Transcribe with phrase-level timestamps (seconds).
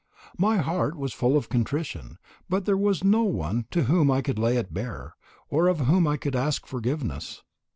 [0.39, 2.17] My heart was full of contrition,
[2.49, 5.13] but there was no one to whom I could lay it bare,
[5.47, 7.43] or of whom I could ask forgiveness.